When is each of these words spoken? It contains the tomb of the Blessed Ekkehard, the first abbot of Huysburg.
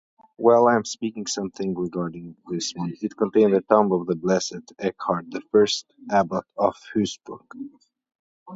It 0.39 0.43
contains 0.49 0.97
the 3.51 3.63
tomb 3.69 3.91
of 3.91 4.07
the 4.07 4.15
Blessed 4.15 4.73
Ekkehard, 4.79 5.29
the 5.31 5.41
first 5.51 5.93
abbot 6.09 6.43
of 6.57 6.75
Huysburg. 6.91 7.45